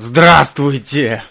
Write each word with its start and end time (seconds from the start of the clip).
Здравствуйте! 0.00 1.24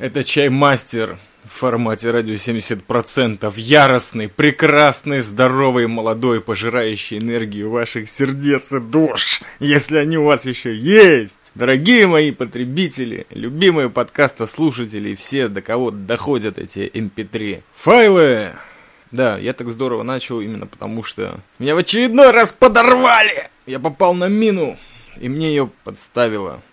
Это 0.00 0.24
чаймастер 0.24 1.20
в 1.44 1.52
формате 1.52 2.10
радио 2.10 2.34
70%. 2.34 3.52
Яростный, 3.56 4.26
прекрасный, 4.28 5.20
здоровый, 5.20 5.86
молодой, 5.86 6.40
пожирающий 6.40 7.18
энергию 7.18 7.70
ваших 7.70 8.10
сердец 8.10 8.72
и 8.72 8.80
душ, 8.80 9.40
если 9.60 9.98
они 9.98 10.18
у 10.18 10.24
вас 10.24 10.46
еще 10.46 10.76
есть. 10.76 11.52
Дорогие 11.54 12.08
мои 12.08 12.32
потребители, 12.32 13.28
любимые 13.30 13.88
подкаста 13.88 14.48
слушатели 14.48 15.10
и 15.10 15.14
все, 15.14 15.46
до 15.46 15.62
кого 15.62 15.92
доходят 15.92 16.58
эти 16.58 16.90
mp3 16.92 17.54
эм 17.54 17.62
файлы. 17.76 18.50
Да, 19.12 19.38
я 19.38 19.52
так 19.52 19.70
здорово 19.70 20.02
начал 20.02 20.40
именно 20.40 20.66
потому, 20.66 21.04
что 21.04 21.38
меня 21.60 21.76
в 21.76 21.78
очередной 21.78 22.32
раз 22.32 22.50
подорвали. 22.50 23.48
Я 23.64 23.78
попал 23.78 24.12
на 24.14 24.26
мину, 24.26 24.76
и 25.20 25.28
мне 25.28 25.50
ее 25.50 25.70
подставило 25.84 26.64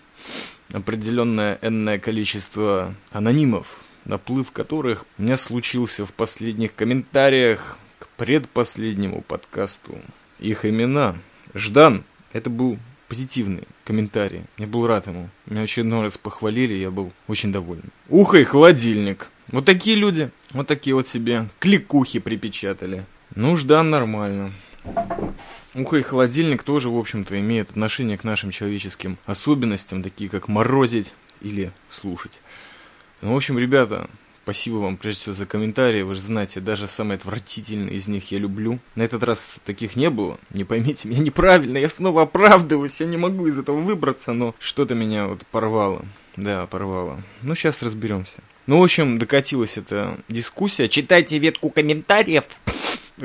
определенное 0.74 1.58
энное 1.62 1.98
количество 1.98 2.94
анонимов, 3.12 3.82
наплыв 4.04 4.50
которых 4.50 5.06
у 5.18 5.22
меня 5.22 5.36
случился 5.36 6.04
в 6.04 6.12
последних 6.12 6.74
комментариях 6.74 7.78
к 8.00 8.08
предпоследнему 8.16 9.22
подкасту. 9.22 9.96
Их 10.40 10.64
имена. 10.64 11.16
Ждан. 11.54 12.04
Это 12.32 12.50
был 12.50 12.78
позитивный 13.08 13.62
комментарий. 13.84 14.42
Я 14.58 14.66
был 14.66 14.86
рад 14.88 15.06
ему. 15.06 15.30
Меня 15.46 15.62
очередной 15.62 16.02
раз 16.02 16.18
похвалили, 16.18 16.74
я 16.74 16.90
был 16.90 17.12
очень 17.28 17.52
доволен. 17.52 17.84
Ухо 18.08 18.38
и 18.38 18.44
холодильник. 18.44 19.30
Вот 19.52 19.64
такие 19.64 19.94
люди. 19.94 20.30
Вот 20.50 20.66
такие 20.66 20.96
вот 20.96 21.06
себе 21.06 21.48
кликухи 21.60 22.18
припечатали. 22.18 23.04
Ну, 23.36 23.56
Ждан 23.56 23.90
нормально. 23.90 24.52
Ухо 25.74 25.96
и 25.96 26.02
холодильник 26.02 26.62
тоже, 26.62 26.88
в 26.88 26.96
общем-то, 26.96 27.38
имеют 27.40 27.70
отношение 27.70 28.16
к 28.16 28.24
нашим 28.24 28.50
человеческим 28.50 29.18
особенностям, 29.26 30.02
такие 30.02 30.30
как 30.30 30.48
морозить 30.48 31.14
или 31.40 31.72
слушать. 31.90 32.40
Ну, 33.22 33.32
в 33.32 33.36
общем, 33.36 33.58
ребята, 33.58 34.08
спасибо 34.44 34.76
вам 34.76 34.96
прежде 34.96 35.22
всего 35.22 35.34
за 35.34 35.46
комментарии. 35.46 36.02
Вы 36.02 36.14
же 36.14 36.20
знаете, 36.20 36.60
даже 36.60 36.86
самые 36.86 37.16
отвратительные 37.16 37.96
из 37.96 38.06
них 38.06 38.30
я 38.30 38.38
люблю. 38.38 38.78
На 38.94 39.02
этот 39.02 39.22
раз 39.24 39.56
таких 39.64 39.96
не 39.96 40.10
было. 40.10 40.38
Не 40.50 40.64
поймите 40.64 41.08
меня 41.08 41.20
неправильно, 41.20 41.78
я 41.78 41.88
снова 41.88 42.22
оправдываюсь, 42.22 43.00
я 43.00 43.06
не 43.06 43.16
могу 43.16 43.46
из 43.46 43.58
этого 43.58 43.78
выбраться, 43.78 44.32
но 44.32 44.54
что-то 44.58 44.94
меня 44.94 45.26
вот 45.26 45.46
порвало. 45.46 46.04
Да, 46.36 46.66
порвало. 46.66 47.22
Ну, 47.42 47.54
сейчас 47.54 47.82
разберемся. 47.82 48.42
Ну, 48.66 48.80
в 48.80 48.84
общем, 48.84 49.18
докатилась 49.18 49.76
эта 49.76 50.18
дискуссия. 50.28 50.88
Читайте 50.88 51.38
ветку 51.38 51.70
комментариев. 51.70 52.44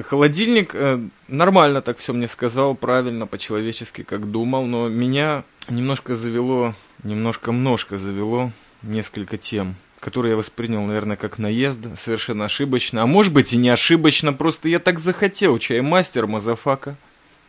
Холодильник 0.03 0.75
э, 0.75 0.99
нормально 1.27 1.81
так 1.81 1.97
все 1.97 2.13
мне 2.13 2.27
сказал, 2.27 2.75
правильно, 2.75 3.25
по-человечески, 3.25 4.03
как 4.03 4.29
думал, 4.29 4.65
но 4.65 4.87
меня 4.87 5.43
немножко 5.67 6.15
завело, 6.15 6.75
немножко 7.03 7.51
множко 7.51 7.97
завело 7.97 8.51
несколько 8.83 9.37
тем, 9.37 9.75
которые 9.99 10.31
я 10.31 10.37
воспринял, 10.37 10.83
наверное, 10.83 11.17
как 11.17 11.39
наезд, 11.39 11.79
совершенно 11.97 12.45
ошибочно. 12.45 13.01
А 13.01 13.07
может 13.07 13.33
быть 13.33 13.51
и 13.53 13.57
не 13.57 13.69
ошибочно, 13.69 14.31
просто 14.31 14.69
я 14.69 14.79
так 14.79 14.99
захотел, 14.99 15.57
чаймастер, 15.57 16.27
motherfucker. 16.27 16.95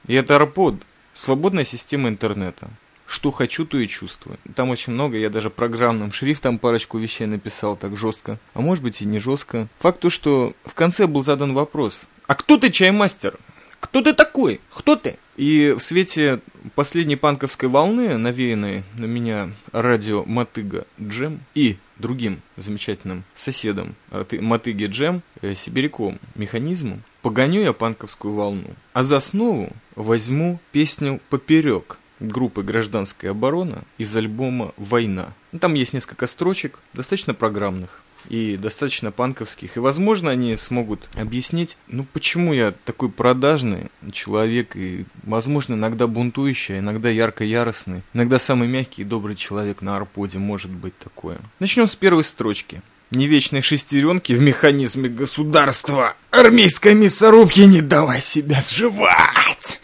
И 0.07 0.15
это 0.15 0.37
Rpod, 0.37 0.77
свободная 1.13 1.65
система 1.65 2.09
интернета. 2.09 2.71
Что 3.07 3.33
хочу, 3.33 3.67
то 3.67 3.77
и 3.77 3.89
чувствую. 3.89 4.39
Там 4.55 4.71
очень 4.71 4.93
много, 4.93 5.19
я 5.19 5.31
даже 5.31 5.51
программным 5.51 6.13
шрифтом 6.13 6.59
парочку 6.59 6.97
вещей 6.97 7.27
написал 7.27 7.77
так 7.77 7.97
жестко. 7.97 8.39
А 8.55 8.61
может 8.61 8.85
быть 8.85 9.03
и 9.03 9.05
не 9.05 9.19
жестко. 9.19 9.67
Факт 9.81 9.99
то, 9.99 10.11
что 10.11 10.55
в 10.65 10.75
конце 10.75 11.09
был 11.09 11.25
задан 11.25 11.53
вопрос. 11.53 12.03
А 12.31 12.37
кто 12.37 12.59
ты 12.59 12.71
чаймастер? 12.71 13.41
Кто 13.81 14.03
ты 14.03 14.13
такой? 14.13 14.61
Кто 14.73 14.95
ты? 14.95 15.17
И 15.37 15.75
в 15.77 15.81
свете 15.81 16.39
последней 16.77 17.17
панковской 17.17 17.69
волны, 17.69 18.17
навеянной 18.19 18.85
на 18.97 19.05
меня 19.07 19.51
радио 19.73 20.23
Мотыга 20.25 20.87
Джем 21.03 21.41
и 21.57 21.77
другим 21.99 22.41
замечательным 22.57 23.25
соседом 23.35 23.97
Мотыги 24.13 24.85
Джем, 24.85 25.23
э, 25.43 25.55
сибиряком, 25.55 26.21
механизмом, 26.37 27.03
погоню 27.21 27.63
я 27.63 27.73
панковскую 27.73 28.33
волну. 28.33 28.77
А 28.93 29.03
за 29.03 29.17
основу 29.17 29.71
возьму 29.97 30.61
песню 30.71 31.21
«Поперек» 31.31 31.99
группы 32.21 32.63
«Гражданская 32.63 33.33
оборона» 33.33 33.83
из 33.99 34.15
альбома 34.17 34.73
«Война». 34.77 35.33
Там 35.59 35.75
есть 35.75 35.95
несколько 35.95 36.27
строчек, 36.27 36.79
достаточно 36.93 37.35
программных 37.35 38.03
и 38.29 38.57
достаточно 38.57 39.11
панковских. 39.11 39.77
И, 39.77 39.81
возможно, 39.81 40.31
они 40.31 40.57
смогут 40.57 41.09
объяснить, 41.15 41.77
ну, 41.89 42.07
почему 42.13 42.53
я 42.53 42.75
такой 42.85 43.11
продажный 43.11 43.91
человек 44.13 44.77
и, 44.77 45.07
возможно, 45.23 45.75
иногда 45.75 46.07
бунтующий, 46.07 46.77
а 46.77 46.79
иногда 46.81 47.09
ярко-яростный, 47.09 48.03
иногда 48.13 48.39
самый 48.39 48.69
мягкий 48.69 49.03
и 49.03 49.07
добрый 49.07 49.37
человек 49.37 49.81
на 49.81 49.97
арподе 49.97 50.39
может 50.39 50.71
быть 50.71 50.97
такое. 50.99 51.39
Начнем 51.59 51.87
с 51.87 51.97
первой 51.97 52.25
строчки. 52.25 52.83
Не 53.11 53.27
вечной 53.27 53.61
шестеренки 53.61 54.35
в 54.35 54.41
механизме 54.41 55.09
государства. 55.09 56.15
Армейской 56.31 56.95
мясорубки 56.95 57.63
не 57.63 57.81
давай 57.81 58.21
себя 58.21 58.63
сживать. 58.65 59.80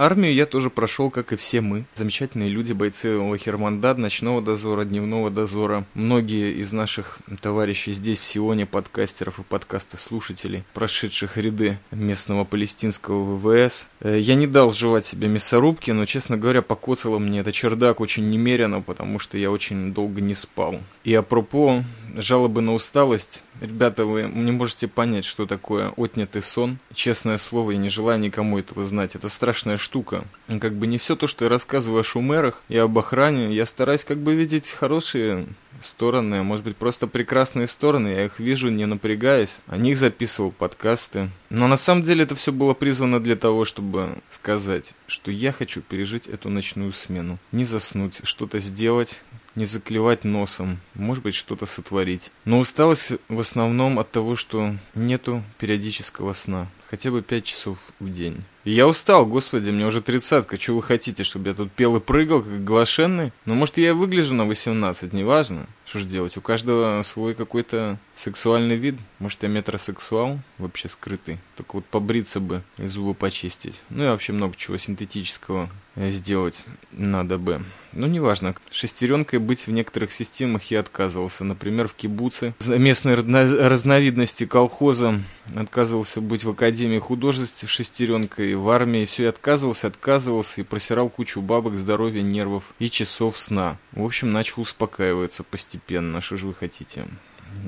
Армию 0.00 0.32
я 0.32 0.46
тоже 0.46 0.70
прошел, 0.70 1.10
как 1.10 1.32
и 1.32 1.36
все 1.36 1.60
мы. 1.60 1.84
Замечательные 1.96 2.48
люди, 2.48 2.72
бойцы 2.72 3.18
Лахермандад, 3.18 3.98
ночного 3.98 4.40
дозора, 4.40 4.84
дневного 4.84 5.28
дозора. 5.28 5.86
Многие 5.94 6.52
из 6.52 6.70
наших 6.70 7.18
товарищей 7.42 7.92
здесь, 7.92 8.20
в 8.20 8.24
Сионе, 8.24 8.64
подкастеров 8.64 9.40
и 9.40 9.42
подкаста 9.42 9.96
слушателей, 9.96 10.62
прошедших 10.72 11.36
ряды 11.36 11.80
местного 11.90 12.44
палестинского 12.44 13.34
ВВС. 13.34 13.88
Э, 13.98 14.16
я 14.16 14.36
не 14.36 14.46
дал 14.46 14.70
жевать 14.70 15.04
себе 15.04 15.26
мясорубки, 15.26 15.90
но, 15.90 16.06
честно 16.06 16.36
говоря, 16.36 16.62
покоцало 16.62 17.18
мне 17.18 17.40
это 17.40 17.50
чердак 17.50 17.98
очень 17.98 18.30
немерено, 18.30 18.80
потому 18.80 19.18
что 19.18 19.36
я 19.36 19.50
очень 19.50 19.92
долго 19.92 20.20
не 20.20 20.34
спал. 20.34 20.80
И 21.02 21.12
апропо 21.12 21.82
жалобы 22.16 22.60
на 22.60 22.74
усталость, 22.74 23.42
Ребята, 23.60 24.04
вы 24.04 24.22
не 24.22 24.52
можете 24.52 24.86
понять, 24.86 25.24
что 25.24 25.44
такое 25.44 25.92
отнятый 25.96 26.42
сон. 26.42 26.78
Честное 26.94 27.38
слово, 27.38 27.72
я 27.72 27.78
не 27.78 27.88
желаю 27.88 28.20
никому 28.20 28.58
этого 28.58 28.84
знать. 28.84 29.16
Это 29.16 29.28
страшная 29.28 29.78
штука. 29.78 30.24
Как 30.60 30.74
бы 30.74 30.86
не 30.86 30.98
все 30.98 31.16
то, 31.16 31.26
что 31.26 31.44
я 31.44 31.48
рассказываю 31.48 32.00
о 32.00 32.04
шумерах 32.04 32.62
и 32.68 32.76
об 32.76 32.96
охране. 32.96 33.52
Я 33.52 33.66
стараюсь 33.66 34.04
как 34.04 34.18
бы 34.18 34.36
видеть 34.36 34.70
хорошие 34.70 35.46
стороны, 35.82 36.36
а 36.36 36.42
может 36.42 36.64
быть 36.64 36.76
просто 36.76 37.06
прекрасные 37.06 37.66
стороны, 37.66 38.08
я 38.08 38.24
их 38.24 38.40
вижу, 38.40 38.68
не 38.68 38.84
напрягаясь, 38.84 39.60
о 39.68 39.76
них 39.76 39.96
записывал 39.96 40.50
подкасты. 40.50 41.30
Но 41.50 41.68
на 41.68 41.76
самом 41.76 42.02
деле 42.02 42.24
это 42.24 42.34
все 42.34 42.52
было 42.52 42.74
призвано 42.74 43.20
для 43.20 43.36
того, 43.36 43.64
чтобы 43.64 44.18
сказать, 44.30 44.92
что 45.06 45.30
я 45.30 45.52
хочу 45.52 45.80
пережить 45.80 46.26
эту 46.26 46.48
ночную 46.48 46.92
смену, 46.92 47.38
не 47.52 47.64
заснуть, 47.64 48.20
что-то 48.24 48.58
сделать, 48.58 49.20
не 49.58 49.66
заклевать 49.66 50.24
носом, 50.24 50.78
может 50.94 51.24
быть 51.24 51.34
что-то 51.34 51.66
сотворить. 51.66 52.30
Но 52.44 52.60
усталость 52.60 53.12
в 53.28 53.40
основном 53.40 53.98
от 53.98 54.10
того, 54.10 54.36
что 54.36 54.74
нету 54.94 55.42
периодического 55.58 56.32
сна, 56.32 56.68
хотя 56.88 57.10
бы 57.10 57.22
5 57.22 57.44
часов 57.44 57.78
в 57.98 58.10
день. 58.10 58.44
И 58.64 58.70
я 58.70 58.86
устал, 58.86 59.26
господи, 59.26 59.70
мне 59.70 59.84
уже 59.84 60.00
тридцатка, 60.00 60.60
что 60.60 60.74
вы 60.74 60.82
хотите, 60.82 61.24
чтобы 61.24 61.48
я 61.48 61.54
тут 61.54 61.72
пел 61.72 61.96
и 61.96 62.00
прыгал, 62.00 62.42
как 62.42 62.64
глашенный? 62.64 63.32
Ну, 63.46 63.54
может, 63.54 63.78
я 63.78 63.94
выгляжу 63.94 64.34
на 64.34 64.46
18, 64.46 65.12
неважно. 65.12 65.66
Что 65.88 66.00
ж 66.00 66.04
делать, 66.04 66.36
у 66.36 66.42
каждого 66.42 67.02
свой 67.02 67.34
какой-то 67.34 67.96
сексуальный 68.14 68.76
вид. 68.76 68.96
Может, 69.20 69.42
я 69.42 69.48
метросексуал, 69.48 70.38
вообще 70.58 70.86
скрытый. 70.88 71.38
Только 71.56 71.76
вот 71.76 71.86
побриться 71.86 72.40
бы 72.40 72.62
и 72.76 72.86
зубы 72.86 73.14
почистить. 73.14 73.80
Ну 73.88 74.04
и 74.04 74.08
вообще 74.08 74.34
много 74.34 74.54
чего 74.54 74.76
синтетического 74.76 75.70
сделать 75.96 76.64
надо 76.92 77.38
бы. 77.38 77.64
Ну, 77.92 78.06
неважно. 78.06 78.54
Шестеренкой 78.70 79.38
быть 79.38 79.66
в 79.66 79.70
некоторых 79.70 80.12
системах 80.12 80.64
я 80.64 80.80
отказывался. 80.80 81.42
Например, 81.44 81.88
в 81.88 81.94
кибуце. 81.94 82.54
Местной 82.66 83.14
разновидности 83.14 84.44
колхоза 84.44 85.20
отказывался 85.56 86.20
быть 86.20 86.44
в 86.44 86.50
Академии 86.50 86.98
художеств 86.98 87.68
шестеренкой. 87.68 88.54
В 88.56 88.68
армии 88.68 89.06
все 89.06 89.24
и 89.24 89.26
отказывался, 89.26 89.86
отказывался 89.86 90.60
и 90.60 90.64
просирал 90.64 91.08
кучу 91.08 91.40
бабок, 91.40 91.76
здоровья, 91.76 92.20
нервов 92.20 92.74
и 92.78 92.90
часов 92.90 93.38
сна. 93.38 93.78
В 93.92 94.04
общем, 94.04 94.32
начал 94.32 94.62
успокаиваться 94.62 95.42
постепенно. 95.42 95.77
Что 96.20 96.36
же 96.36 96.46
вы 96.46 96.54
хотите? 96.54 97.06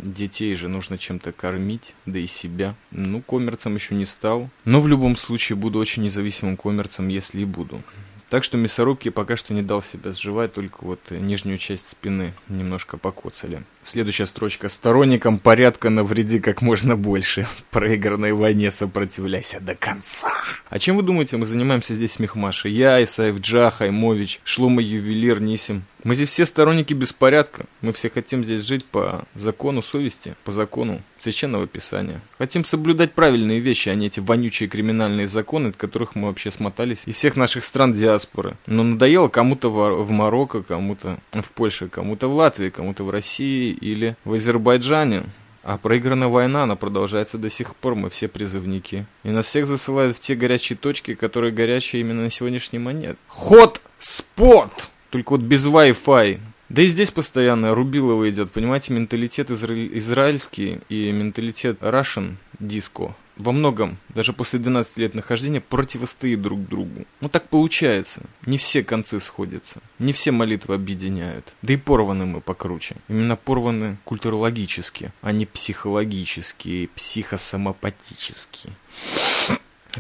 Детей 0.02 0.54
же 0.54 0.68
нужно 0.68 0.98
чем-то 0.98 1.32
кормить, 1.32 1.94
да 2.06 2.18
и 2.18 2.26
себя. 2.26 2.74
Ну, 2.90 3.22
коммерцем 3.22 3.74
еще 3.74 3.94
не 3.94 4.04
стал. 4.04 4.50
Но 4.64 4.80
в 4.80 4.88
любом 4.88 5.16
случае 5.16 5.56
буду 5.56 5.78
очень 5.78 6.02
независимым 6.02 6.56
коммерцем, 6.56 7.08
если 7.08 7.40
и 7.40 7.44
буду. 7.44 7.82
Так 8.30 8.44
что 8.44 8.56
мясорубки 8.56 9.08
пока 9.08 9.36
что 9.36 9.52
не 9.54 9.62
дал 9.62 9.82
себя 9.82 10.12
сживать, 10.12 10.52
только 10.52 10.84
вот 10.84 11.00
нижнюю 11.10 11.58
часть 11.58 11.88
спины 11.88 12.32
немножко 12.48 12.96
покоцали. 12.96 13.64
Следующая 13.82 14.26
строчка. 14.26 14.68
Сторонникам 14.68 15.40
порядка 15.40 15.90
навреди 15.90 16.38
как 16.38 16.62
можно 16.62 16.96
больше. 16.96 17.48
Проигранной 17.72 18.32
войне 18.32 18.70
сопротивляйся 18.70 19.58
до 19.58 19.74
конца. 19.74 20.32
А 20.68 20.78
чем 20.78 20.96
вы 20.96 21.02
думаете, 21.02 21.38
мы 21.38 21.46
занимаемся 21.46 21.94
здесь 21.94 22.20
Мехмаши? 22.20 22.68
Я, 22.68 23.02
Исаев 23.02 23.40
Джа, 23.40 23.72
Хаймович, 23.72 24.40
Шлума 24.44 24.80
Ювелир, 24.80 25.40
Нисим. 25.40 25.82
Мы 26.02 26.14
здесь 26.14 26.30
все 26.30 26.46
сторонники 26.46 26.94
беспорядка. 26.94 27.66
Мы 27.82 27.92
все 27.92 28.08
хотим 28.08 28.44
здесь 28.44 28.62
жить 28.62 28.84
по 28.84 29.24
закону 29.34 29.82
совести, 29.82 30.34
по 30.44 30.52
закону 30.52 31.02
священного 31.20 31.66
писания. 31.66 32.22
Хотим 32.38 32.64
соблюдать 32.64 33.12
правильные 33.12 33.60
вещи, 33.60 33.90
а 33.90 33.94
не 33.94 34.06
эти 34.06 34.20
вонючие 34.20 34.68
криминальные 34.68 35.28
законы, 35.28 35.68
от 35.68 35.76
которых 35.76 36.14
мы 36.14 36.28
вообще 36.28 36.50
смотались 36.50 37.02
из 37.06 37.16
всех 37.16 37.36
наших 37.36 37.64
стран 37.64 37.92
диаспоры. 37.92 38.56
Но 38.66 38.82
надоело 38.82 39.28
кому-то 39.28 39.70
в 39.70 40.10
Марокко, 40.10 40.62
кому-то 40.62 41.18
в 41.32 41.52
Польше, 41.52 41.88
кому-то 41.88 42.28
в 42.28 42.34
Латвии, 42.34 42.70
кому-то 42.70 43.04
в 43.04 43.10
России 43.10 43.70
или 43.70 44.16
в 44.24 44.32
Азербайджане. 44.32 45.24
А 45.62 45.76
проигранная 45.76 46.28
война, 46.28 46.62
она 46.62 46.74
продолжается 46.74 47.36
до 47.36 47.50
сих 47.50 47.76
пор, 47.76 47.94
мы 47.94 48.08
все 48.08 48.28
призывники. 48.28 49.04
И 49.24 49.30
нас 49.30 49.44
всех 49.44 49.66
засылают 49.66 50.16
в 50.16 50.20
те 50.20 50.34
горячие 50.34 50.78
точки, 50.78 51.14
которые 51.14 51.52
горячие 51.52 52.00
именно 52.00 52.22
на 52.22 52.30
сегодняшний 52.30 52.78
момент. 52.78 53.18
Ход 53.28 53.82
спот! 53.98 54.88
Только 55.10 55.32
вот 55.32 55.42
без 55.42 55.66
Wi-Fi. 55.66 56.40
Да 56.68 56.82
и 56.82 56.86
здесь 56.86 57.10
постоянно 57.10 57.74
Рубилова 57.74 58.30
идет, 58.30 58.52
понимаете, 58.52 58.92
менталитет 58.92 59.50
изра... 59.50 59.74
израильский 59.74 60.80
и 60.88 61.10
менталитет 61.10 61.82
Russian 61.82 62.36
диско 62.60 63.16
во 63.40 63.52
многом, 63.52 63.98
даже 64.10 64.32
после 64.32 64.58
12 64.58 64.98
лет 64.98 65.14
нахождения, 65.14 65.60
противостоит 65.60 66.40
друг 66.40 66.68
другу. 66.68 67.06
Ну 67.20 67.28
так 67.28 67.48
получается. 67.48 68.22
Не 68.46 68.58
все 68.58 68.84
концы 68.84 69.18
сходятся. 69.18 69.80
Не 69.98 70.12
все 70.12 70.30
молитвы 70.30 70.74
объединяют. 70.74 71.52
Да 71.62 71.72
и 71.72 71.76
порваны 71.76 72.26
мы 72.26 72.40
покруче. 72.40 72.96
Именно 73.08 73.36
порваны 73.36 73.96
культурологически, 74.04 75.12
а 75.22 75.32
не 75.32 75.46
психологически, 75.46 76.90
психосомопатически. 76.94 78.70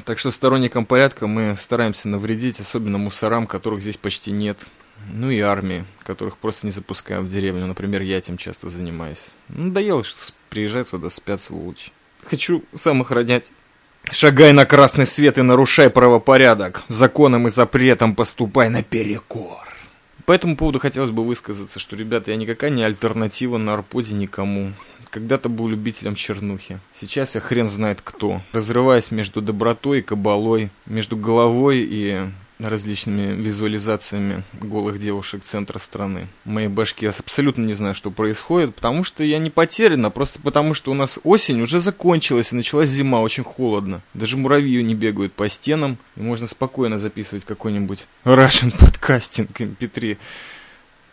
Так 0.04 0.18
что 0.18 0.30
сторонникам 0.30 0.86
порядка 0.86 1.26
мы 1.26 1.56
стараемся 1.58 2.08
навредить, 2.08 2.60
особенно 2.60 2.98
мусорам, 2.98 3.46
которых 3.46 3.80
здесь 3.80 3.96
почти 3.96 4.30
нет. 4.30 4.58
Ну 5.12 5.30
и 5.30 5.40
армии, 5.40 5.84
которых 6.02 6.36
просто 6.36 6.66
не 6.66 6.72
запускаем 6.72 7.24
в 7.24 7.30
деревню. 7.30 7.66
Например, 7.66 8.02
я 8.02 8.18
этим 8.18 8.36
часто 8.36 8.70
занимаюсь. 8.70 9.30
Надоело, 9.48 10.04
что 10.04 10.20
приезжать 10.48 10.88
сюда 10.88 11.10
спят 11.10 11.40
сволочи. 11.40 11.92
Хочу 12.24 12.64
сам 12.74 13.02
охранять. 13.02 13.50
Шагай 14.10 14.52
на 14.52 14.66
красный 14.66 15.06
свет 15.06 15.38
и 15.38 15.42
нарушай 15.42 15.90
правопорядок. 15.90 16.82
Законом 16.88 17.46
и 17.46 17.50
запретом 17.50 18.14
поступай 18.14 18.68
наперекор. 18.68 19.58
По 20.26 20.32
этому 20.32 20.56
поводу 20.56 20.78
хотелось 20.78 21.10
бы 21.10 21.24
высказаться, 21.24 21.78
что, 21.78 21.96
ребята, 21.96 22.30
я 22.30 22.36
никакая 22.36 22.70
не 22.70 22.82
альтернатива 22.82 23.58
на 23.58 23.74
арподе 23.74 24.14
никому. 24.14 24.72
Когда-то 25.10 25.48
был 25.48 25.66
любителем 25.66 26.14
чернухи. 26.14 26.78
Сейчас 27.00 27.34
я 27.34 27.40
хрен 27.40 27.68
знает 27.68 28.00
кто. 28.02 28.40
Разрываясь 28.52 29.10
между 29.10 29.42
добротой 29.42 29.98
и 29.98 30.02
кабалой, 30.02 30.70
между 30.86 31.16
головой 31.16 31.78
и 31.78 32.28
различными 32.62 33.34
визуализациями 33.40 34.42
голых 34.52 34.98
девушек 34.98 35.42
центра 35.44 35.78
страны. 35.78 36.28
В 36.44 36.48
моей 36.50 36.68
башке 36.68 37.06
я 37.06 37.12
абсолютно 37.18 37.64
не 37.64 37.74
знаю, 37.74 37.94
что 37.94 38.10
происходит, 38.10 38.74
потому 38.74 39.04
что 39.04 39.22
я 39.24 39.38
не 39.38 39.50
потерян, 39.50 40.04
а 40.06 40.10
просто 40.10 40.40
потому, 40.40 40.74
что 40.74 40.90
у 40.90 40.94
нас 40.94 41.18
осень 41.24 41.60
уже 41.60 41.80
закончилась 41.80 42.52
и 42.52 42.56
началась 42.56 42.90
зима, 42.90 43.20
очень 43.20 43.44
холодно. 43.44 44.02
Даже 44.14 44.36
муравьи 44.36 44.82
не 44.82 44.94
бегают 44.94 45.32
по 45.32 45.48
стенам, 45.48 45.98
и 46.16 46.20
можно 46.20 46.46
спокойно 46.46 46.98
записывать 46.98 47.44
какой-нибудь 47.44 48.06
Russian 48.24 48.76
подкастинг 48.78 49.60
MP3 49.60 50.18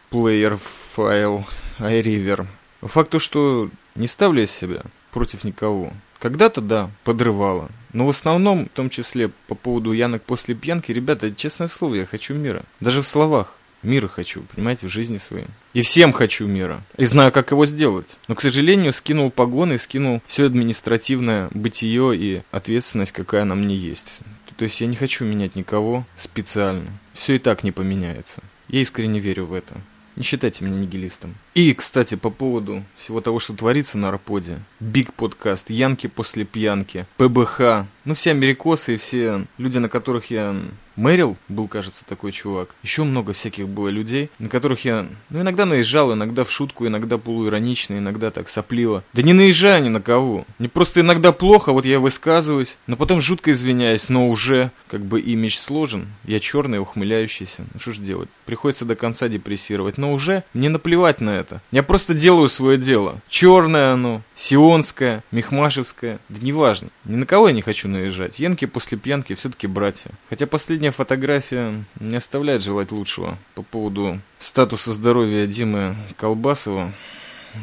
плеер 0.09 0.57
файл 0.57 1.45
iRiver. 1.79 2.47
Факт 2.81 3.09
то, 3.09 3.19
что 3.19 3.69
не 3.95 4.07
ставлю 4.07 4.41
я 4.41 4.47
себя 4.47 4.83
против 5.11 5.43
никого. 5.43 5.93
Когда-то, 6.19 6.61
да, 6.61 6.89
подрывало. 7.03 7.69
Но 7.97 8.05
в 8.05 8.09
основном, 8.09 8.65
в 8.67 8.69
том 8.69 8.91
числе 8.91 9.31
по 9.47 9.55
поводу 9.55 9.91
янок 9.91 10.21
после 10.21 10.53
пьянки, 10.53 10.91
ребята, 10.91 11.33
честное 11.33 11.67
слово, 11.67 11.95
я 11.95 12.05
хочу 12.05 12.35
мира. 12.35 12.61
Даже 12.79 13.01
в 13.01 13.07
словах. 13.07 13.55
Мира 13.81 14.07
хочу, 14.07 14.43
понимаете, 14.53 14.85
в 14.85 14.91
жизни 14.91 15.17
своей. 15.17 15.47
И 15.73 15.81
всем 15.81 16.13
хочу 16.13 16.45
мира. 16.45 16.83
И 16.97 17.05
знаю, 17.05 17.31
как 17.31 17.49
его 17.49 17.65
сделать. 17.65 18.05
Но, 18.27 18.35
к 18.35 18.41
сожалению, 18.43 18.93
скинул 18.93 19.31
погоны, 19.31 19.79
скинул 19.79 20.21
все 20.27 20.45
административное 20.45 21.49
бытие 21.55 22.15
и 22.15 22.43
ответственность, 22.51 23.13
какая 23.13 23.45
на 23.45 23.55
мне 23.55 23.75
есть. 23.75 24.19
То 24.57 24.65
есть 24.65 24.79
я 24.79 24.85
не 24.85 24.95
хочу 24.95 25.25
менять 25.25 25.55
никого 25.55 26.05
специально. 26.17 26.91
Все 27.13 27.37
и 27.37 27.39
так 27.39 27.63
не 27.63 27.71
поменяется. 27.71 28.43
Я 28.67 28.81
искренне 28.81 29.19
верю 29.19 29.47
в 29.47 29.53
это. 29.53 29.73
Не 30.15 30.21
считайте 30.21 30.65
меня 30.65 30.77
нигилистом. 30.77 31.33
И, 31.57 31.73
кстати, 31.73 32.13
по 32.13 32.29
поводу 32.29 32.83
всего 32.97 33.19
того, 33.19 33.39
что 33.39 33.55
творится 33.55 33.97
на 33.97 34.09
Арподе. 34.09 34.59
Биг 34.79 35.11
подкаст, 35.11 35.71
Янки 35.71 36.05
после 36.05 36.45
пьянки, 36.45 37.07
ПБХ. 37.17 37.87
Ну, 38.05 38.13
все 38.13 38.29
америкосы 38.29 38.93
и 38.93 38.97
все 38.97 39.47
люди, 39.57 39.79
на 39.79 39.89
которых 39.89 40.29
я 40.29 40.55
Мэрил 40.97 41.37
был, 41.47 41.67
кажется, 41.67 42.03
такой 42.05 42.31
чувак. 42.31 42.75
Еще 42.81 43.03
много 43.03 43.31
всяких 43.31 43.69
было 43.69 43.87
людей, 43.87 44.31
на 44.39 44.49
которых 44.49 44.83
я, 44.83 45.07
ну, 45.29 45.41
иногда 45.41 45.65
наезжал, 45.65 46.11
иногда 46.11 46.43
в 46.43 46.51
шутку, 46.51 46.87
иногда 46.87 47.19
полуиронично, 47.19 47.99
иногда 47.99 48.31
так 48.31 48.49
сопливо. 48.49 49.03
Да 49.13 49.21
не 49.21 49.33
наезжаю 49.33 49.83
ни 49.83 49.89
на 49.89 50.01
кого. 50.01 50.45
Мне 50.57 50.69
просто 50.69 51.01
иногда 51.01 51.31
плохо, 51.31 51.71
вот 51.71 51.85
я 51.85 51.99
высказываюсь, 51.99 52.77
но 52.87 52.97
потом 52.97 53.21
жутко 53.21 53.51
извиняюсь, 53.51 54.09
но 54.09 54.27
уже 54.27 54.71
как 54.87 55.05
бы 55.05 55.21
имидж 55.21 55.57
сложен. 55.57 56.07
Я 56.23 56.39
черный, 56.39 56.79
ухмыляющийся. 56.79 57.65
Ну, 57.73 57.79
что 57.79 57.93
ж 57.93 57.99
делать? 57.99 58.29
Приходится 58.45 58.83
до 58.83 58.95
конца 58.95 59.27
депрессировать. 59.27 59.99
Но 59.99 60.11
уже 60.11 60.43
мне 60.53 60.69
наплевать 60.69 61.21
на 61.21 61.29
это. 61.47 61.61
Я 61.71 61.83
просто 61.83 62.13
делаю 62.13 62.49
свое 62.49 62.77
дело. 62.77 63.19
Черное 63.29 63.93
оно, 63.93 64.21
сионское, 64.35 65.23
мехмашевское. 65.31 66.19
Да 66.29 66.39
неважно. 66.41 66.89
Ни 67.05 67.15
на 67.15 67.25
кого 67.25 67.47
я 67.47 67.53
не 67.53 67.61
хочу 67.61 67.87
наезжать. 67.87 68.39
Янки 68.39 68.65
после 68.65 68.97
пьянки 68.97 69.33
все-таки 69.33 69.67
братья. 69.67 70.11
Хотя 70.29 70.45
Последняя 70.47 70.91
фотография 70.91 71.83
не 71.99 72.17
оставляет 72.17 72.63
желать 72.63 72.91
лучшего 72.91 73.37
по 73.53 73.61
поводу 73.61 74.19
статуса 74.39 74.91
здоровья 74.91 75.45
Димы 75.45 75.95
Колбасова. 76.17 76.93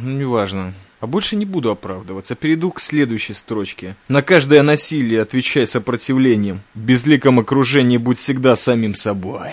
Ну, 0.00 0.10
неважно. 0.12 0.74
А 1.00 1.06
больше 1.06 1.36
не 1.36 1.44
буду 1.44 1.70
оправдываться. 1.70 2.34
Перейду 2.34 2.70
к 2.70 2.80
следующей 2.80 3.34
строчке. 3.34 3.96
На 4.08 4.22
каждое 4.22 4.62
насилие 4.62 5.20
отвечай 5.20 5.66
сопротивлением. 5.66 6.62
В 6.74 6.78
безликом 6.78 7.40
окружении 7.40 7.98
будь 7.98 8.18
всегда 8.18 8.56
самим 8.56 8.94
собой. 8.94 9.50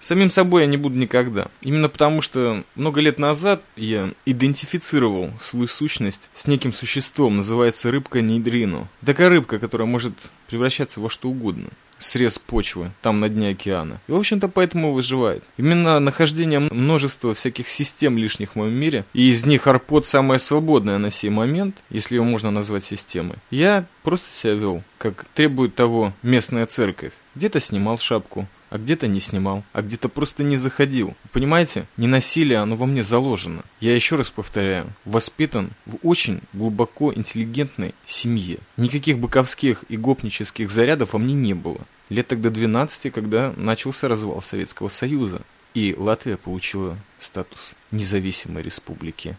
Самим 0.00 0.30
собой 0.30 0.62
я 0.62 0.66
не 0.66 0.78
буду 0.78 0.96
никогда. 0.96 1.48
Именно 1.60 1.88
потому, 1.88 2.22
что 2.22 2.62
много 2.74 3.00
лет 3.00 3.18
назад 3.18 3.62
я 3.76 4.12
идентифицировал 4.24 5.30
свою 5.40 5.68
сущность 5.68 6.30
с 6.34 6.46
неким 6.46 6.72
существом, 6.72 7.36
называется 7.36 7.90
рыбка 7.90 8.22
Нейдрино. 8.22 8.88
Такая 9.04 9.28
рыбка, 9.28 9.58
которая 9.58 9.86
может 9.86 10.14
превращаться 10.48 11.00
во 11.00 11.10
что 11.10 11.28
угодно 11.28 11.68
срез 12.00 12.38
почвы 12.38 12.90
там 13.02 13.20
на 13.20 13.28
дне 13.28 13.50
океана. 13.50 14.00
И, 14.08 14.12
в 14.12 14.16
общем-то, 14.16 14.48
поэтому 14.48 14.92
выживает. 14.92 15.44
Именно 15.56 16.00
нахождение 16.00 16.58
множества 16.58 17.34
всяких 17.34 17.68
систем 17.68 18.18
лишних 18.18 18.52
в 18.52 18.56
моем 18.56 18.74
мире, 18.74 19.04
и 19.12 19.28
из 19.28 19.46
них 19.46 19.66
арпод 19.66 20.06
самая 20.06 20.38
свободная 20.38 20.98
на 20.98 21.10
сей 21.10 21.30
момент, 21.30 21.76
если 21.90 22.16
ее 22.16 22.22
можно 22.22 22.50
назвать 22.50 22.84
системой, 22.84 23.36
я 23.50 23.84
просто 24.02 24.30
себя 24.30 24.54
вел, 24.54 24.82
как 24.98 25.26
требует 25.34 25.74
того 25.74 26.12
местная 26.22 26.66
церковь. 26.66 27.12
Где-то 27.34 27.60
снимал 27.60 27.98
шапку, 27.98 28.48
а 28.70 28.78
где-то 28.78 29.08
не 29.08 29.20
снимал, 29.20 29.64
а 29.72 29.82
где-то 29.82 30.08
просто 30.08 30.42
не 30.42 30.56
заходил. 30.56 31.14
Понимаете, 31.32 31.86
не 31.96 32.06
насилие, 32.06 32.58
оно 32.58 32.76
во 32.76 32.86
мне 32.86 33.02
заложено. 33.04 33.62
Я 33.80 33.94
еще 33.94 34.16
раз 34.16 34.30
повторяю, 34.30 34.86
воспитан 35.04 35.72
в 35.84 35.98
очень 36.02 36.40
глубоко 36.52 37.12
интеллигентной 37.12 37.94
семье. 38.06 38.58
Никаких 38.76 39.18
быковских 39.18 39.84
и 39.88 39.96
гопнических 39.96 40.70
зарядов 40.70 41.12
во 41.12 41.18
мне 41.18 41.34
не 41.34 41.54
было. 41.54 41.80
Лет 42.08 42.28
тогда 42.28 42.50
12, 42.50 43.12
когда 43.12 43.52
начался 43.56 44.08
развал 44.08 44.40
Советского 44.40 44.88
Союза, 44.88 45.42
и 45.74 45.94
Латвия 45.96 46.36
получила 46.36 46.96
статус 47.18 47.72
независимой 47.90 48.62
республики. 48.62 49.36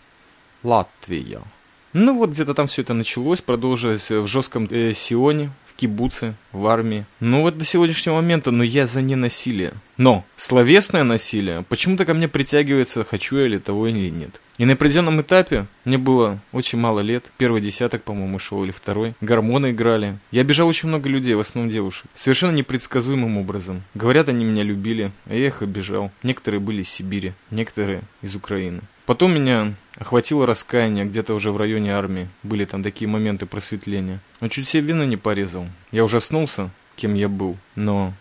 Латвия. 0.63 1.41
Ну 1.93 2.17
вот 2.17 2.29
где-то 2.29 2.53
там 2.53 2.67
все 2.67 2.83
это 2.83 2.93
началось, 2.93 3.41
продолжилось 3.41 4.09
в 4.09 4.25
жестком 4.25 4.65
э, 4.69 4.93
Сионе, 4.93 5.51
кибуце, 5.73 6.35
в 6.51 6.67
армии. 6.67 7.05
Ну 7.19 7.41
вот 7.41 7.57
до 7.57 7.65
сегодняшнего 7.65 8.15
момента, 8.15 8.51
но 8.51 8.63
я 8.63 8.87
за 8.87 9.01
ненасилие. 9.01 9.73
Но 9.97 10.25
словесное 10.35 11.03
насилие 11.03 11.63
почему-то 11.69 12.05
ко 12.05 12.13
мне 12.13 12.27
притягивается, 12.27 13.03
хочу 13.03 13.37
я 13.37 13.47
ли 13.47 13.59
того 13.59 13.87
или 13.87 14.09
нет. 14.09 14.41
И 14.57 14.65
на 14.65 14.73
определенном 14.73 15.21
этапе, 15.21 15.65
мне 15.85 15.97
было 15.97 16.39
очень 16.51 16.77
мало 16.77 16.99
лет, 16.99 17.31
первый 17.37 17.61
десяток, 17.61 18.03
по-моему, 18.03 18.37
шел 18.37 18.63
или 18.63 18.71
второй, 18.71 19.13
гормоны 19.21 19.71
играли. 19.71 20.19
Я 20.31 20.41
обижал 20.41 20.67
очень 20.67 20.89
много 20.89 21.09
людей, 21.09 21.33
в 21.33 21.39
основном 21.39 21.71
девушек, 21.71 22.05
совершенно 22.15 22.51
непредсказуемым 22.55 23.37
образом. 23.37 23.83
Говорят, 23.95 24.29
они 24.29 24.45
меня 24.45 24.63
любили, 24.63 25.11
а 25.25 25.33
я 25.33 25.47
их 25.47 25.61
обижал. 25.61 26.11
Некоторые 26.21 26.59
были 26.59 26.81
из 26.81 26.89
Сибири, 26.89 27.33
некоторые 27.49 28.01
из 28.21 28.35
Украины. 28.35 28.81
Потом 29.05 29.33
меня 29.33 29.73
охватило 29.97 30.45
раскаяние 30.45 31.05
где-то 31.05 31.33
уже 31.33 31.51
в 31.51 31.57
районе 31.57 31.93
армии. 31.93 32.29
Были 32.43 32.65
там 32.65 32.83
такие 32.83 33.07
моменты 33.07 33.45
просветления. 33.45 34.19
Но 34.39 34.47
чуть 34.47 34.67
себе 34.67 34.87
вина 34.87 35.05
не 35.05 35.17
порезал. 35.17 35.65
Я 35.91 36.05
ужаснулся, 36.05 36.69
кем 36.95 37.13
я 37.13 37.29
был. 37.29 37.57
Но 37.75 38.13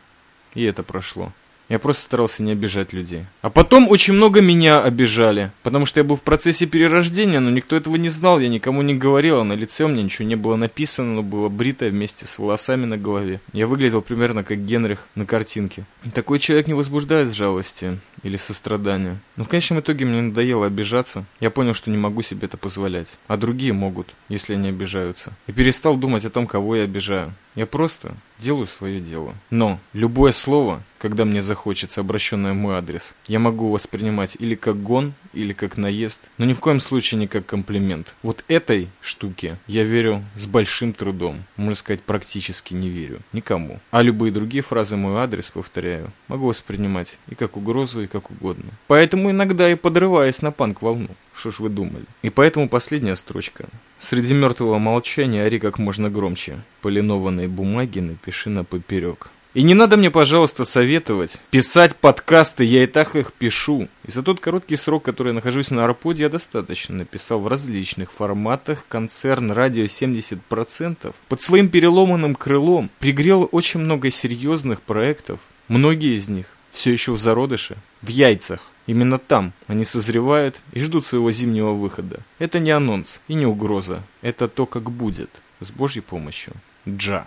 и 0.55 0.65
это 0.65 0.83
прошло. 0.83 1.33
Я 1.71 1.79
просто 1.79 2.03
старался 2.03 2.43
не 2.43 2.51
обижать 2.51 2.93
людей. 2.93 3.27
А 3.43 3.49
потом 3.49 3.89
очень 3.89 4.13
много 4.13 4.41
меня 4.41 4.83
обижали, 4.83 5.53
потому 5.63 5.87
что 5.87 6.01
я 6.01 6.05
был 6.05 6.17
в 6.17 6.25
процессе 6.25 6.67
перерождения, 6.67 7.39
но 7.39 7.49
никто 7.49 7.77
этого 7.77 7.95
не 7.95 8.09
знал, 8.09 8.41
я 8.41 8.49
никому 8.49 8.83
не 8.83 8.97
говорил, 8.97 9.39
а 9.39 9.45
на 9.45 9.53
лице 9.53 9.85
у 9.85 9.89
меня 9.89 10.03
ничего 10.03 10.27
не 10.27 10.35
было 10.35 10.57
написано, 10.57 11.15
но 11.15 11.23
было 11.23 11.49
бритое 11.49 11.91
вместе 11.91 12.27
с 12.27 12.41
волосами 12.41 12.87
на 12.87 12.99
голове. 12.99 13.41
Я 13.53 13.69
выглядел 13.69 14.03
примерно 14.03 14.43
как 14.43 14.65
Генрих 14.65 15.07
на 15.15 15.25
картинке. 15.25 15.85
Такой 16.13 16.41
человек 16.41 16.67
не 16.67 16.75
возбуждает 16.75 17.33
жалости 17.33 18.01
или 18.23 18.37
сострадания. 18.37 19.21
Но 19.37 19.45
в 19.45 19.49
конечном 19.49 19.81
итоге 19.81 20.05
мне 20.05 20.21
надоело 20.21 20.67
обижаться. 20.67 21.25
Я 21.41 21.51
понял, 21.51 21.75
что 21.75 21.91
не 21.91 21.97
могу 21.97 22.23
себе 22.23 22.47
это 22.47 22.57
позволять. 22.57 23.19
А 23.27 23.37
другие 23.37 23.73
могут, 23.73 24.15
если 24.29 24.55
они 24.55 24.69
обижаются. 24.69 25.33
И 25.47 25.53
перестал 25.53 25.97
думать 25.97 26.25
о 26.25 26.31
том, 26.31 26.47
кого 26.47 26.77
я 26.77 26.85
обижаю. 26.85 27.33
Я 27.55 27.67
просто 27.67 28.15
делаю 28.39 28.67
свое 28.67 29.01
дело. 29.01 29.35
Но 29.51 29.81
любое 29.93 30.33
слово, 30.33 30.83
когда 30.99 31.25
мне 31.25 31.43
захочется, 31.43 32.01
обращенное 32.01 32.53
в 32.53 32.57
мой 32.57 32.77
адрес, 32.77 33.15
я 33.27 33.39
могу 33.39 33.71
воспринимать 33.71 34.37
или 34.39 34.55
как 34.55 34.83
гон, 34.83 35.15
или 35.33 35.53
как 35.53 35.77
наезд, 35.77 36.21
но 36.39 36.45
ни 36.45 36.53
в 36.53 36.61
коем 36.61 36.81
случае 36.81 37.19
не 37.19 37.27
как 37.27 37.47
комплимент. 37.47 38.15
Вот 38.23 38.45
этой 38.49 38.89
штуке 39.01 39.59
я 39.67 39.83
верю 39.85 40.25
с 40.37 40.47
большим 40.47 40.93
трудом. 40.93 41.43
Можно 41.57 41.77
сказать, 41.77 42.03
практически 42.03 42.73
не 42.73 42.89
верю. 42.89 43.21
Никому. 43.33 43.81
А 43.91 44.03
любые 44.03 44.33
другие 44.33 44.63
фразы 44.63 44.97
мой 44.97 45.17
адрес, 45.17 45.51
повторяю, 45.51 46.13
могу 46.29 46.47
воспринимать 46.47 47.19
и 47.29 47.35
как 47.35 47.57
угрозу, 47.57 48.03
и 48.03 48.07
как 48.11 48.31
угодно. 48.31 48.71
Поэтому 48.87 49.31
иногда 49.31 49.71
и 49.71 49.75
подрываясь 49.75 50.43
на 50.43 50.53
панк-волну. 50.53 51.09
Что 51.35 51.51
ж 51.51 51.61
вы 51.61 51.69
думали? 51.69 52.05
И 52.23 52.31
поэтому 52.31 52.69
последняя 52.69 53.17
строчка. 53.17 53.67
Среди 53.99 54.35
мертвого 54.35 54.79
молчания 54.79 55.45
ори 55.45 55.59
как 55.59 55.79
можно 55.79 56.11
громче. 56.11 56.61
По 56.83 56.89
линованной 56.89 57.49
бумаге 57.49 58.03
напиши 58.03 58.51
на 58.51 58.65
поперек. 58.65 59.31
И 59.53 59.63
не 59.63 59.75
надо 59.75 59.97
мне, 59.97 60.13
пожалуйста, 60.13 60.65
советовать. 60.65 61.41
Писать 61.51 61.97
подкасты, 61.97 62.63
я 62.63 62.85
и 62.85 62.87
так 62.87 63.17
их 63.17 63.33
пишу. 63.33 63.89
И 64.07 64.11
за 64.13 64.23
тот 64.23 64.39
короткий 64.39 64.77
срок, 64.77 65.03
который 65.03 65.29
я 65.29 65.35
нахожусь 65.35 65.73
на 65.73 65.85
Арподе, 65.85 66.25
я 66.25 66.29
достаточно 66.29 66.95
написал 66.95 67.41
в 67.41 67.49
различных 67.49 68.13
форматах. 68.13 68.85
Концерн 68.89 69.51
«Радио 69.51 69.87
70%» 69.87 71.15
под 71.29 71.41
своим 71.41 71.69
переломанным 71.69 72.37
крылом 72.37 72.91
пригрел 73.01 73.49
очень 73.51 73.81
много 73.81 74.13
серьезных 74.13 74.83
проектов. 74.83 75.41
Многие 75.67 76.17
из 76.17 76.29
них 76.29 76.47
все 76.71 76.93
еще 76.93 77.11
в 77.11 77.19
зародыше, 77.19 77.77
в 78.03 78.09
яйцах. 78.09 78.61
Именно 78.87 79.19
там 79.19 79.53
они 79.67 79.85
созревают 79.85 80.61
и 80.73 80.81
ждут 80.81 81.07
своего 81.07 81.31
зимнего 81.31 81.73
выхода. 81.73 82.21
Это 82.39 82.59
не 82.59 82.71
анонс 82.71 83.21
и 83.29 83.35
не 83.35 83.47
угроза. 83.47 84.03
Это 84.23 84.49
то, 84.49 84.67
как 84.67 84.91
будет. 84.91 85.31
С 85.61 85.71
Божьей 85.71 86.03
помощью. 86.03 86.55
Джа. 86.89 87.27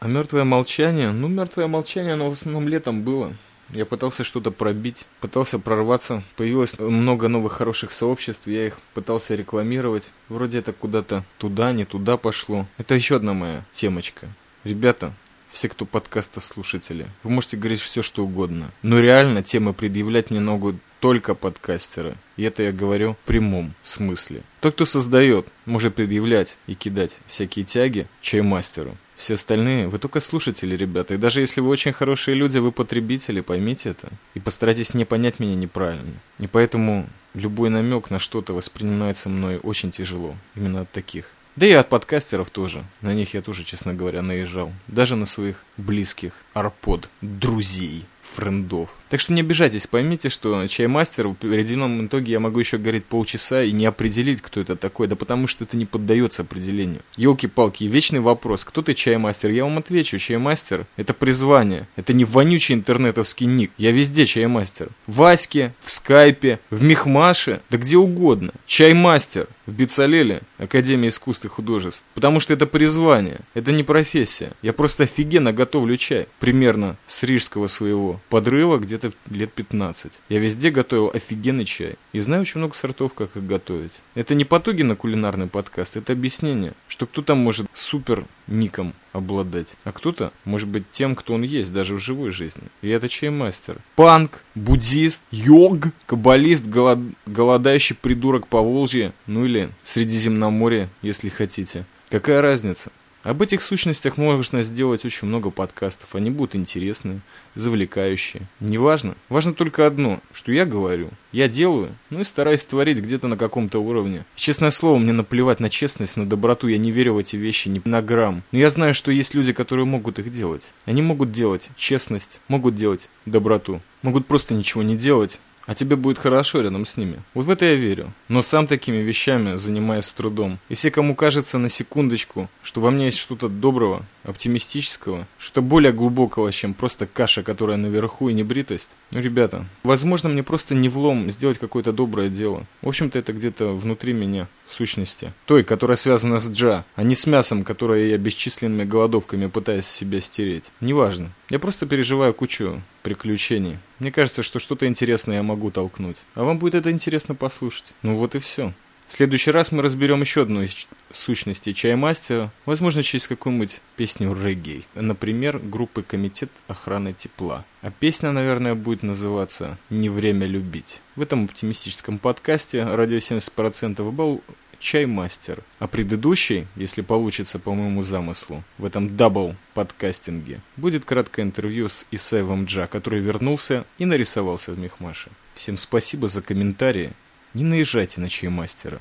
А 0.00 0.06
мертвое 0.06 0.44
молчание? 0.44 1.10
Ну, 1.10 1.28
мертвое 1.28 1.66
молчание, 1.66 2.14
оно 2.14 2.30
в 2.30 2.34
основном 2.34 2.68
летом 2.68 3.02
было. 3.02 3.34
Я 3.70 3.84
пытался 3.84 4.24
что-то 4.24 4.50
пробить, 4.50 5.06
пытался 5.20 5.58
прорваться. 5.58 6.22
Появилось 6.36 6.78
много 6.78 7.28
новых 7.28 7.52
хороших 7.52 7.92
сообществ, 7.92 8.46
я 8.46 8.68
их 8.68 8.78
пытался 8.94 9.34
рекламировать. 9.34 10.04
Вроде 10.28 10.58
это 10.58 10.72
куда-то 10.72 11.24
туда, 11.36 11.72
не 11.72 11.84
туда 11.84 12.16
пошло. 12.16 12.66
Это 12.78 12.94
еще 12.94 13.16
одна 13.16 13.34
моя 13.34 13.64
темочка. 13.72 14.28
Ребята, 14.64 15.12
все, 15.50 15.68
кто 15.68 15.84
подкаста 15.84 16.40
слушатели. 16.40 17.06
Вы 17.22 17.30
можете 17.30 17.56
говорить 17.56 17.80
все, 17.80 18.02
что 18.02 18.24
угодно. 18.24 18.70
Но 18.82 18.98
реально 18.98 19.42
темы 19.42 19.72
предъявлять 19.72 20.30
мне 20.30 20.40
могут 20.40 20.76
только 21.00 21.34
подкастеры. 21.34 22.16
И 22.36 22.42
это 22.42 22.62
я 22.62 22.72
говорю 22.72 23.14
в 23.14 23.26
прямом 23.26 23.74
смысле. 23.82 24.42
Тот, 24.60 24.74
кто 24.74 24.84
создает, 24.84 25.46
может 25.64 25.94
предъявлять 25.94 26.58
и 26.66 26.74
кидать 26.74 27.18
всякие 27.26 27.64
тяги 27.64 28.06
чаймастеру. 28.20 28.96
Все 29.16 29.34
остальные, 29.34 29.88
вы 29.88 29.98
только 29.98 30.20
слушатели, 30.20 30.76
ребята. 30.76 31.14
И 31.14 31.18
даже 31.18 31.40
если 31.40 31.60
вы 31.60 31.70
очень 31.70 31.92
хорошие 31.92 32.36
люди, 32.36 32.58
вы 32.58 32.70
потребители, 32.70 33.40
поймите 33.40 33.90
это. 33.90 34.10
И 34.34 34.40
постарайтесь 34.40 34.94
не 34.94 35.04
понять 35.04 35.40
меня 35.40 35.56
неправильно. 35.56 36.14
И 36.38 36.46
поэтому 36.46 37.08
любой 37.34 37.68
намек 37.68 38.10
на 38.10 38.20
что-то 38.20 38.52
воспринимается 38.52 39.28
мной 39.28 39.58
очень 39.60 39.90
тяжело. 39.90 40.36
Именно 40.54 40.82
от 40.82 40.92
таких. 40.92 41.32
Да 41.58 41.66
и 41.66 41.72
от 41.72 41.88
подкастеров 41.88 42.50
тоже. 42.50 42.84
На 43.00 43.14
них 43.14 43.34
я 43.34 43.42
тоже, 43.42 43.64
честно 43.64 43.92
говоря, 43.92 44.22
наезжал. 44.22 44.70
Даже 44.86 45.16
на 45.16 45.26
своих 45.26 45.64
близких 45.76 46.32
арпод, 46.54 47.10
друзей 47.20 48.04
френдов. 48.28 48.90
Так 49.08 49.20
что 49.20 49.32
не 49.32 49.40
обижайтесь, 49.40 49.86
поймите, 49.86 50.28
что 50.28 50.66
чаймастер 50.66 51.28
в 51.28 51.32
определенном 51.32 52.06
итоге 52.06 52.32
я 52.32 52.40
могу 52.40 52.60
еще 52.60 52.76
говорить 52.76 53.06
полчаса 53.06 53.62
и 53.62 53.72
не 53.72 53.86
определить, 53.86 54.42
кто 54.42 54.60
это 54.60 54.76
такой, 54.76 55.08
да 55.08 55.16
потому 55.16 55.46
что 55.46 55.64
это 55.64 55.76
не 55.76 55.86
поддается 55.86 56.42
определению. 56.42 57.00
Елки-палки, 57.16 57.84
вечный 57.84 58.20
вопрос, 58.20 58.64
кто 58.64 58.82
ты 58.82 58.94
чаймастер? 58.94 59.50
Я 59.50 59.64
вам 59.64 59.78
отвечу, 59.78 60.18
чаймастер 60.18 60.86
это 60.96 61.14
призвание, 61.14 61.88
это 61.96 62.12
не 62.12 62.24
вонючий 62.24 62.74
интернетовский 62.74 63.46
ник, 63.46 63.70
я 63.78 63.92
везде 63.92 64.26
чаймастер. 64.26 64.88
В 65.06 65.16
Ваське, 65.16 65.74
в 65.80 65.90
Скайпе, 65.90 66.60
в 66.70 66.82
Мехмаше, 66.82 67.60
да 67.70 67.78
где 67.78 67.96
угодно. 67.96 68.52
Чаймастер 68.66 69.48
в 69.66 69.72
Бицалеле, 69.72 70.42
Академия 70.56 71.08
искусств 71.08 71.44
и 71.44 71.48
художеств. 71.48 72.02
Потому 72.14 72.40
что 72.40 72.54
это 72.54 72.66
призвание, 72.66 73.40
это 73.54 73.72
не 73.72 73.82
профессия. 73.82 74.52
Я 74.62 74.72
просто 74.72 75.04
офигенно 75.04 75.52
готовлю 75.52 75.96
чай, 75.96 76.26
примерно 76.40 76.96
с 77.06 77.22
рижского 77.22 77.66
своего 77.66 78.17
подрыва 78.28 78.78
где-то 78.78 79.12
лет 79.30 79.52
15. 79.52 80.12
Я 80.28 80.38
везде 80.38 80.70
готовил 80.70 81.10
офигенный 81.12 81.64
чай. 81.64 81.96
И 82.12 82.20
знаю 82.20 82.42
очень 82.42 82.58
много 82.58 82.74
сортов, 82.74 83.14
как 83.14 83.36
их 83.36 83.46
готовить. 83.46 83.92
Это 84.14 84.34
не 84.34 84.44
потуги 84.44 84.82
на 84.82 84.96
кулинарный 84.96 85.46
подкаст, 85.46 85.96
это 85.96 86.12
объяснение, 86.12 86.74
что 86.88 87.06
кто-то 87.06 87.34
может 87.34 87.66
супер 87.72 88.24
ником 88.46 88.94
обладать, 89.12 89.74
а 89.84 89.92
кто-то 89.92 90.32
может 90.44 90.68
быть 90.68 90.90
тем, 90.90 91.14
кто 91.14 91.34
он 91.34 91.42
есть, 91.42 91.72
даже 91.72 91.94
в 91.94 91.98
живой 91.98 92.30
жизни. 92.30 92.64
И 92.82 92.88
это 92.88 93.08
чаймастер. 93.08 93.78
Панк, 93.96 94.42
буддист, 94.54 95.22
йог, 95.30 95.88
каббалист, 96.06 96.66
голод... 96.66 96.98
голодающий 97.26 97.96
придурок 97.96 98.46
по 98.46 98.60
Волжье, 98.60 99.12
ну 99.26 99.44
или 99.44 99.70
Средиземноморье, 99.84 100.88
если 101.02 101.28
хотите. 101.28 101.84
Какая 102.10 102.40
разница? 102.40 102.90
Об 103.28 103.42
этих 103.42 103.60
сущностях 103.60 104.16
можно 104.16 104.62
сделать 104.62 105.04
очень 105.04 105.28
много 105.28 105.50
подкастов. 105.50 106.14
Они 106.14 106.30
будут 106.30 106.56
интересные, 106.56 107.20
завлекающие. 107.54 108.44
Неважно. 108.58 109.16
Важно 109.28 109.52
только 109.52 109.86
одно, 109.86 110.20
что 110.32 110.50
я 110.50 110.64
говорю. 110.64 111.10
Я 111.30 111.46
делаю, 111.46 111.94
ну 112.08 112.20
и 112.20 112.24
стараюсь 112.24 112.64
творить 112.64 113.00
где-то 113.00 113.28
на 113.28 113.36
каком-то 113.36 113.80
уровне. 113.80 114.24
Честное 114.34 114.70
слово, 114.70 114.96
мне 114.96 115.12
наплевать 115.12 115.60
на 115.60 115.68
честность, 115.68 116.16
на 116.16 116.24
доброту. 116.24 116.68
Я 116.68 116.78
не 116.78 116.90
верю 116.90 117.12
в 117.12 117.18
эти 117.18 117.36
вещи 117.36 117.68
ни 117.68 117.82
на 117.84 118.00
грамм. 118.00 118.44
Но 118.50 118.60
я 118.60 118.70
знаю, 118.70 118.94
что 118.94 119.10
есть 119.10 119.34
люди, 119.34 119.52
которые 119.52 119.84
могут 119.84 120.18
их 120.18 120.32
делать. 120.32 120.72
Они 120.86 121.02
могут 121.02 121.30
делать 121.30 121.68
честность, 121.76 122.40
могут 122.48 122.76
делать 122.76 123.10
доброту. 123.26 123.82
Могут 124.00 124.26
просто 124.26 124.54
ничего 124.54 124.82
не 124.82 124.96
делать, 124.96 125.38
а 125.68 125.74
тебе 125.74 125.96
будет 125.96 126.18
хорошо 126.18 126.62
рядом 126.62 126.86
с 126.86 126.96
ними. 126.96 127.22
Вот 127.34 127.44
в 127.44 127.50
это 127.50 127.66
я 127.66 127.74
верю. 127.74 128.10
Но 128.28 128.40
сам 128.40 128.66
такими 128.66 128.96
вещами 128.96 129.56
занимаюсь 129.56 130.06
с 130.06 130.12
трудом. 130.12 130.58
И 130.70 130.74
все, 130.74 130.90
кому 130.90 131.14
кажется 131.14 131.58
на 131.58 131.68
секундочку, 131.68 132.48
что 132.62 132.80
во 132.80 132.90
мне 132.90 133.04
есть 133.04 133.18
что-то 133.18 133.50
доброго, 133.50 134.02
оптимистического, 134.24 135.26
что 135.38 135.60
более 135.60 135.92
глубокого, 135.92 136.50
чем 136.52 136.72
просто 136.72 137.06
каша, 137.06 137.42
которая 137.42 137.76
наверху 137.76 138.30
и 138.30 138.32
небритость, 138.32 138.88
ну, 139.10 139.20
ребята, 139.20 139.66
возможно, 139.82 140.30
мне 140.30 140.42
просто 140.42 140.74
не 140.74 140.88
влом 140.88 141.30
сделать 141.30 141.58
какое-то 141.58 141.92
доброе 141.92 142.30
дело. 142.30 142.64
В 142.80 142.88
общем-то, 142.88 143.18
это 143.18 143.34
где-то 143.34 143.74
внутри 143.74 144.14
меня, 144.14 144.48
сущности. 144.72 145.32
Той, 145.46 145.64
которая 145.64 145.96
связана 145.96 146.40
с 146.40 146.50
джа, 146.50 146.84
а 146.94 147.02
не 147.02 147.14
с 147.14 147.26
мясом, 147.26 147.64
которое 147.64 148.08
я 148.08 148.18
бесчисленными 148.18 148.84
голодовками 148.84 149.46
пытаюсь 149.46 149.86
себя 149.86 150.20
стереть. 150.20 150.64
Неважно. 150.80 151.30
Я 151.50 151.58
просто 151.58 151.86
переживаю 151.86 152.34
кучу 152.34 152.82
приключений. 153.02 153.78
Мне 153.98 154.12
кажется, 154.12 154.42
что 154.42 154.58
что-то 154.58 154.86
интересное 154.86 155.36
я 155.36 155.42
могу 155.42 155.70
толкнуть. 155.70 156.16
А 156.34 156.44
вам 156.44 156.58
будет 156.58 156.74
это 156.74 156.90
интересно 156.90 157.34
послушать. 157.34 157.86
Ну 158.02 158.16
вот 158.16 158.34
и 158.34 158.38
все. 158.38 158.72
В 159.08 159.14
следующий 159.14 159.50
раз 159.50 159.72
мы 159.72 159.82
разберем 159.82 160.20
еще 160.20 160.42
одну 160.42 160.62
из 160.62 160.86
сущностей 161.10 161.74
чаймастера, 161.74 162.52
возможно, 162.66 163.02
через 163.02 163.26
какую-нибудь 163.26 163.80
песню 163.96 164.36
регги. 164.38 164.84
Например, 164.94 165.58
группы 165.58 166.02
«Комитет 166.02 166.50
охраны 166.68 167.14
тепла». 167.14 167.64
А 167.80 167.90
песня, 167.90 168.32
наверное, 168.32 168.74
будет 168.74 169.02
называться 169.02 169.78
«Не 169.88 170.10
время 170.10 170.46
любить». 170.46 171.00
В 171.16 171.22
этом 171.22 171.46
оптимистическом 171.46 172.18
подкасте 172.18 172.84
«Радио 172.84 173.16
70%» 173.16 174.10
был 174.12 174.42
чаймастер. 174.78 175.62
А 175.78 175.86
предыдущий, 175.86 176.66
если 176.76 177.00
получится 177.00 177.58
по 177.58 177.74
моему 177.74 178.02
замыслу, 178.02 178.62
в 178.76 178.84
этом 178.84 179.16
double 179.16 179.56
подкастинге, 179.72 180.60
будет 180.76 181.06
краткое 181.06 181.42
интервью 181.42 181.88
с 181.88 182.06
Исаевым 182.10 182.66
Джа, 182.66 182.86
который 182.86 183.20
вернулся 183.20 183.86
и 183.96 184.04
нарисовался 184.04 184.72
в 184.72 184.78
Мехмаше. 184.78 185.30
Всем 185.54 185.78
спасибо 185.78 186.28
за 186.28 186.42
комментарии. 186.42 187.14
Не 187.54 187.64
наезжайте 187.64 188.20
на 188.20 188.28
чаймастера. 188.28 189.00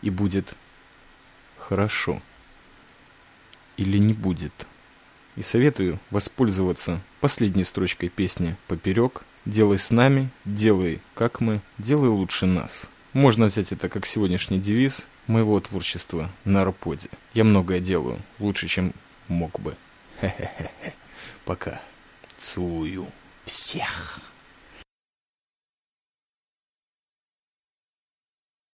И 0.00 0.10
будет 0.10 0.54
хорошо. 1.58 2.20
Или 3.76 3.98
не 3.98 4.12
будет. 4.12 4.66
И 5.36 5.42
советую 5.42 5.98
воспользоваться 6.10 7.00
последней 7.20 7.64
строчкой 7.64 8.08
песни 8.08 8.56
«Поперек». 8.66 9.22
«Делай 9.44 9.78
с 9.78 9.90
нами, 9.90 10.30
делай 10.44 11.00
как 11.14 11.40
мы, 11.40 11.62
делай 11.78 12.08
лучше 12.08 12.46
нас». 12.46 12.84
Можно 13.12 13.46
взять 13.46 13.72
это 13.72 13.88
как 13.88 14.06
сегодняшний 14.06 14.58
девиз 14.58 15.04
моего 15.26 15.60
творчества 15.60 16.30
на 16.44 16.62
Арподе. 16.62 17.08
Я 17.34 17.44
многое 17.44 17.80
делаю, 17.80 18.22
лучше, 18.38 18.68
чем 18.68 18.94
мог 19.28 19.60
бы. 19.60 19.76
Хе-хе-хе. 20.20 20.94
Пока. 21.44 21.82
Целую. 22.38 23.06
Всех. 23.44 24.20